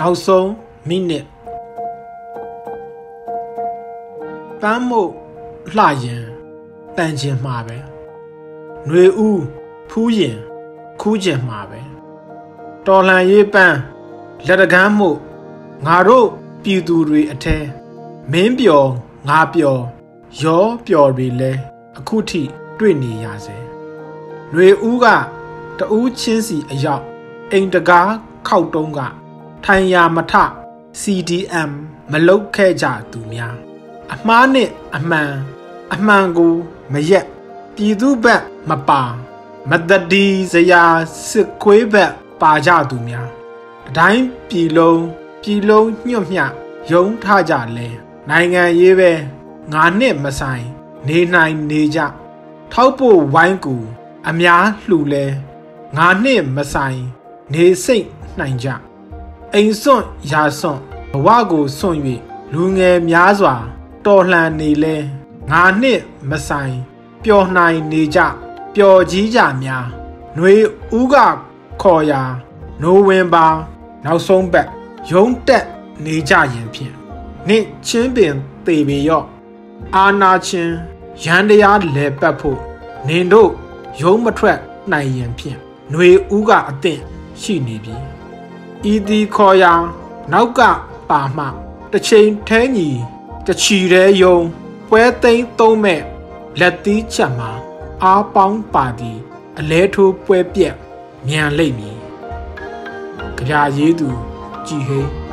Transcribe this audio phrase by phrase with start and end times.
[0.00, 0.50] နောက်ဆုံး
[0.88, 1.24] မိနစ်
[4.60, 5.10] ပန်းမို့
[5.76, 6.24] လှရင်
[6.96, 7.78] တန်ခြင်းမှာပဲ
[8.86, 9.42] ຫນွေဦး
[9.90, 10.38] ဖူးရင်
[11.00, 11.80] ခူးခြင်းမှာပဲ
[12.86, 13.78] တော်လှန်ရေးပန်း
[14.46, 15.10] လက်တကမ်းမှု
[15.86, 16.28] ငါတို့
[16.62, 17.56] ပြည်သူတွေအထဲ
[18.32, 18.90] မင်းပျော်
[19.28, 19.82] ငါပျော်
[20.42, 21.52] ရောပျော်တွေလဲ
[21.98, 22.42] အခုထိ
[22.78, 23.58] တွေ့နေရစေ။
[24.54, 25.06] လွေဦးက
[25.78, 27.04] တူးချင်းစီအရောက်
[27.52, 28.10] အိမ်တကား
[28.48, 29.00] ခောက်တုံးက
[29.64, 30.34] ထိုင်ရာမထ
[31.00, 31.70] CDM
[32.10, 33.56] မလုတ်ခဲ့ကြသူများ
[34.12, 35.32] အမှားနဲ့အမှန်
[35.92, 36.54] အမှန်ကို
[36.92, 37.26] မရက်
[37.74, 39.02] ပြည်သူဘက်မပါ
[39.70, 40.84] မတတိစရာ
[41.28, 43.28] စစ်ခွေးဘက်ပါကြသူများ
[43.88, 45.02] အတိုင်းပြည်လုံး
[45.42, 46.40] ပြည်လုံးညွတ်မြ
[46.90, 47.88] ယုံထကြလဲ
[48.28, 49.12] နိုင်ငံရေးပဲ
[49.72, 50.66] ငါနဲ့မဆိုင်
[51.08, 52.00] နေနိုင်နေကြ
[52.72, 53.76] ထောက်ဖို့ဝိုင်းကူ
[54.28, 55.26] အများလှူလဲ
[55.96, 57.00] ငါနဲ့မဆိုင်
[57.52, 58.06] နေစိတ်
[58.38, 58.68] နိုင်ကြ
[59.58, 60.80] အိမ်စွန့်ရာစွန့်
[61.12, 62.00] ဘဝကိုစွန့်၍
[62.52, 63.54] လူငယ်များစွာ
[64.04, 64.96] တော်လှန်နေလဲ
[65.50, 66.76] ငါနှင့်မဆိုင်
[67.24, 68.18] ပျော်နိုင်နေကြ
[68.74, 69.86] ပျော်ကြီးကြများ
[70.36, 70.54] နှွေ
[70.98, 71.16] ဦးက
[71.82, 72.22] ခေါ်ရာ
[72.82, 73.46] နိုဝင်ဘာ
[74.04, 74.68] နောက်ဆုံးပတ်
[75.10, 75.66] ရုံးတက်
[76.04, 76.94] နေကြရင်ဖြင့်
[77.48, 78.34] နှင့်ချင်းပင်
[78.66, 79.26] တေပေရော့
[79.96, 80.74] အာနာချင်း
[81.24, 82.58] ရန်တရားလဲပတ်ဖို့
[83.08, 83.50] နင်တို့
[84.00, 84.58] ရုံးမထွက်
[84.92, 85.58] နိုင်ရင်ဖြင့်
[85.92, 87.00] နှွေဦးကအသင့်
[87.40, 88.15] ရှိနေပြီ
[88.92, 89.74] ဤသည်ခေါ်ရာ
[90.32, 90.60] နောက်က
[91.10, 91.44] ပါမှ
[91.92, 92.90] တစ်ချိန်ထဲညီ
[93.46, 94.38] တချီတဲ့ယုံ
[94.88, 96.02] ပွဲသိမ်းသုံးမဲ့
[96.60, 97.50] လက်သီးချက်မှာ
[98.02, 99.18] အားပေါင်းပါသည်
[99.58, 100.74] အလဲထိုးပွဲပြက်
[101.26, 101.98] မြန်လိမ့်မည်
[103.38, 104.08] ကြပြရေးသူ
[104.66, 105.25] ကြည်ဟိန်း